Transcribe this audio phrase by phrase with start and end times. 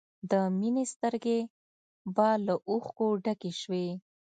[0.31, 1.39] د مینې سترګې
[2.15, 3.87] به له اوښکو ډکې شوې